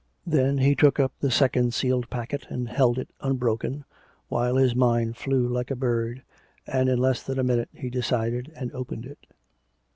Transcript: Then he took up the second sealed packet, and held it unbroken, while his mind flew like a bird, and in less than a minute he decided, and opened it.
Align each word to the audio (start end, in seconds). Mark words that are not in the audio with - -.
Then 0.25 0.57
he 0.57 0.73
took 0.73 0.99
up 0.99 1.13
the 1.19 1.29
second 1.29 1.75
sealed 1.75 2.09
packet, 2.09 2.47
and 2.49 2.67
held 2.67 2.97
it 2.97 3.11
unbroken, 3.21 3.85
while 4.29 4.55
his 4.55 4.73
mind 4.75 5.15
flew 5.15 5.47
like 5.47 5.69
a 5.69 5.75
bird, 5.75 6.23
and 6.65 6.89
in 6.89 6.97
less 6.97 7.21
than 7.21 7.37
a 7.37 7.43
minute 7.43 7.69
he 7.71 7.91
decided, 7.91 8.51
and 8.55 8.73
opened 8.73 9.05
it. 9.05 9.19